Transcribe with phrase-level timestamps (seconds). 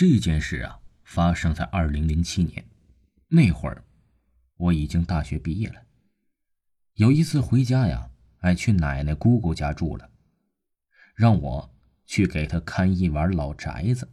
[0.00, 2.64] 这件事啊，发生在二零零七年，
[3.26, 3.82] 那会儿
[4.56, 5.82] 我已经大学毕业了。
[6.94, 8.08] 有一次回家呀，
[8.38, 10.08] 哎，去奶奶姑姑家住了，
[11.16, 11.74] 让我
[12.06, 14.08] 去给她看一晚老宅子。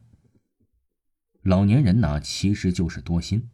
[1.44, 3.47] 老年人呢，其实就是多心，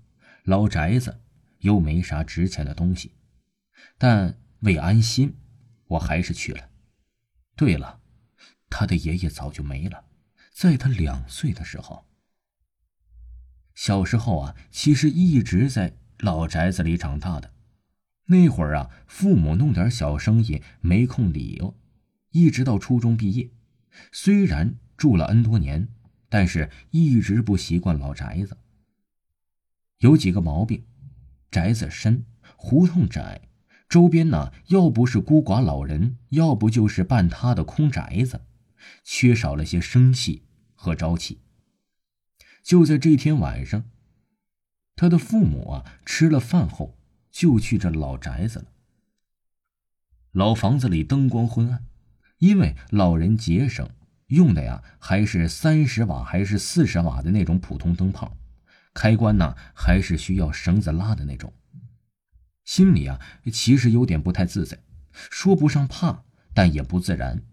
[0.46, 1.20] 老宅子
[1.60, 3.12] 又没啥值钱的东西，
[3.98, 5.36] 但为安心，
[5.86, 6.70] 我还是去了。
[7.58, 8.00] 对了，
[8.70, 10.06] 他的爷爷早就没了，
[10.54, 12.08] 在他两岁的时候。
[13.74, 17.54] 小时候啊，其实一直在老宅子里长大的。
[18.26, 21.78] 那会儿啊，父母弄点小生意，没空理我。
[22.32, 23.52] 一直到初中毕业，
[24.12, 25.90] 虽然住了 N 多年，
[26.30, 28.58] 但是一直不习惯老宅子。
[30.00, 30.86] 有几个毛病：
[31.50, 33.42] 宅子深，胡同窄，
[33.90, 38.42] 周边呢要不是孤寡老人，要不就是半塌的空宅子，
[39.04, 41.42] 缺少了些生气和朝气。
[42.64, 43.84] 就在这天晚上，
[44.96, 46.98] 他的父母啊吃了饭后
[47.32, 48.66] 就去这老宅子了。
[50.32, 51.84] 老房子里灯光昏暗，
[52.38, 53.90] 因为老人节省，
[54.28, 58.38] 用的呀还是三十瓦还是四十瓦的那种普通灯泡，
[58.94, 61.54] 开关呢还是需要绳子拉的那种。
[62.64, 63.20] 心里啊
[63.52, 64.80] 其实有点不太自在，
[65.12, 67.44] 说不上怕，但也不自然。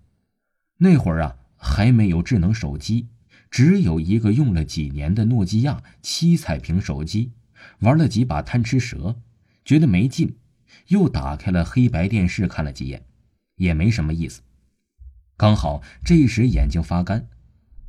[0.76, 3.08] 那会儿啊还没有智能手机。
[3.50, 7.32] 只有一个用了几年的诺基亚七彩屏手机，
[7.80, 9.20] 玩了几把贪吃蛇，
[9.64, 10.36] 觉得没劲，
[10.88, 13.06] 又打开了黑白电视看了几眼，
[13.56, 14.42] 也没什么意思。
[15.36, 17.28] 刚好这时眼睛发干，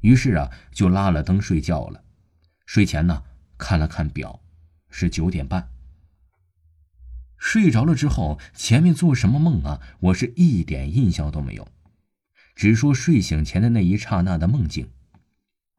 [0.02, 2.03] 于是啊就拉了灯睡觉了。
[2.65, 3.23] 睡前呢
[3.57, 4.41] 看了看表，
[4.89, 5.69] 是九点半。
[7.37, 9.81] 睡着了之后，前面做什么梦啊？
[9.99, 11.67] 我是一点印象都没有，
[12.55, 14.89] 只说睡醒前的那一刹那的梦境。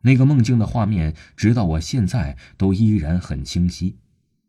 [0.02, 3.98] 那个梦境的画面，直到我现在都依然很清晰。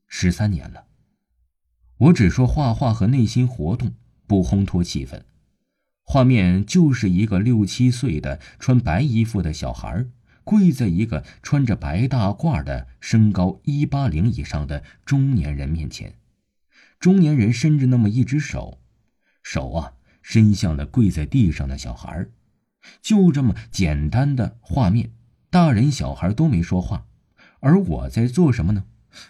[0.07, 0.85] 十三年了，
[1.97, 3.93] 我只说画画和内心活动，
[4.27, 5.23] 不烘托气氛。
[6.03, 10.05] 画面就是一个六七岁的穿白衣服的小孩，
[10.43, 16.15] 跪在一个穿着白大褂的、身高一八零以上的中年人面前。
[16.99, 18.79] 中年人伸着那么一只手，
[19.41, 22.27] 手啊伸向了跪在地上的小孩。
[23.01, 25.11] 就这么简单的画面。
[25.51, 27.05] 大人小孩都没说话，
[27.59, 28.85] 而我在做什么呢？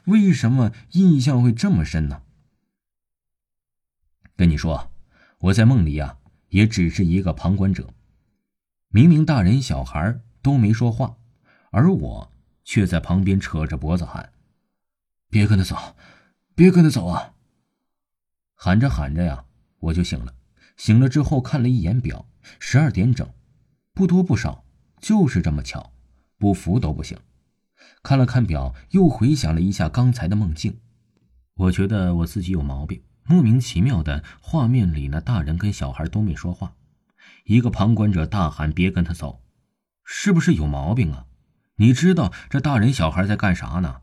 [0.06, 2.22] 为什么印象会这么深呢？
[4.36, 4.92] 跟你说，
[5.40, 7.92] 我在梦里呀，也只是一个旁观者。
[8.90, 11.18] 明明大人小孩都没说话，
[11.72, 12.32] 而我
[12.64, 14.32] 却在旁边扯着脖子喊
[15.28, 15.96] ：“别跟他走，
[16.54, 17.34] 别跟他走啊！”
[18.54, 19.46] 喊着喊着呀，
[19.80, 20.36] 我就醒了。
[20.78, 22.28] 醒了之后看了一眼表，
[22.60, 23.28] 十二点整，
[23.96, 24.64] 不多不少，
[25.00, 25.91] 就是这么巧。
[26.42, 27.16] 不服都不行。
[28.02, 30.80] 看了看表，又回想了一下刚才的梦境，
[31.54, 33.04] 我觉得我自己有毛病。
[33.26, 36.74] 莫名其妙的画面里，那大人跟小孩都没说话，
[37.46, 39.44] 一个旁观者大喊：“别跟他走！”
[40.04, 41.28] 是不是有毛病啊？
[41.76, 44.02] 你知道这大人小孩在干啥呢？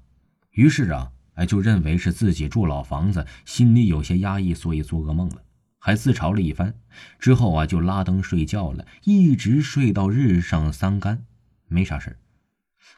[0.53, 5.43] 于是啊，哎，就认为是自己住老房子，心里有些压抑，所以做噩梦了，
[5.81, 6.72] 还自嘲了一番。
[7.19, 11.25] 之后啊，就拉灯睡觉了，一直睡到日上三竿，
[11.66, 12.16] 没啥事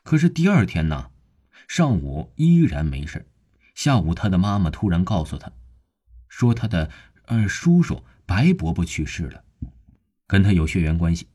[0.03, 1.11] 可是第二天呢，
[1.69, 3.27] 上午依然没事
[3.75, 5.53] 下午他的妈妈突然告诉他，
[6.29, 6.91] 说他的
[7.27, 9.43] 呃叔叔白伯伯去世了，
[10.27, 11.27] 跟他有血缘关系。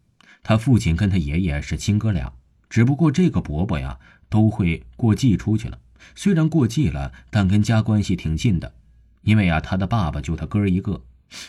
[0.44, 2.34] 他父亲跟他爷爷是亲哥俩，
[2.70, 5.80] 只不过这个伯伯呀都会过继出去了。
[6.14, 8.76] 虽然过继了，但跟家关系挺近的，
[9.22, 11.04] 因为啊他的爸爸就他哥一个，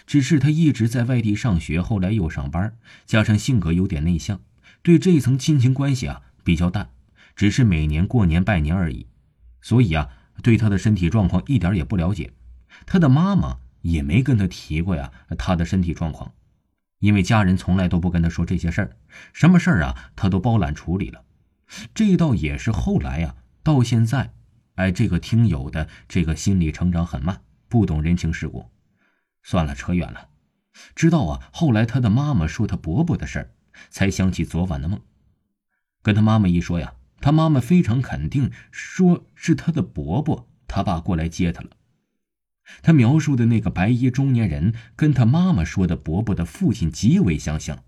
[0.07, 2.75] 只是他一直在外地上学，后来又上班，
[3.05, 4.41] 加上性格有点内向，
[4.81, 6.89] 对这一层亲情关系啊比较淡。
[7.34, 9.07] 只是每年过年拜年而已，
[9.61, 10.09] 所以啊，
[10.43, 12.33] 对他的身体状况一点也不了解。
[12.87, 16.33] 他的妈妈也没跟他提过呀，他的身体状况，
[16.99, 18.97] 因为家人从来都不跟他说这些事儿，
[19.34, 21.25] 什么事儿啊，他都包揽处理了。
[21.93, 24.33] 这倒也是后来呀，到现在，
[24.77, 28.71] 哎，这个听友的这个心理成长很慢，不懂人情世故。
[29.42, 30.28] 算了，扯远了。
[30.95, 33.51] 知道啊，后来他的妈妈说他伯伯的事儿，
[33.91, 35.01] 才想起昨晚的梦，
[36.06, 36.94] 跟他妈妈一说呀。
[37.20, 41.70] 他妈妈非常肯定，说是他的伯伯，他爸过来接他了。
[42.80, 47.82] 他描述的那个白衣中年人，跟他妈妈说的伯伯的父亲极为相像。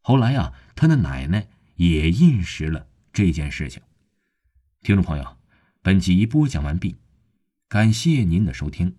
[0.00, 3.82] 后来啊，他的奶奶也印实了这件事情。
[4.82, 5.36] 听众朋友，
[5.82, 6.94] 本集播讲完毕，
[7.66, 8.94] 感谢您的收听。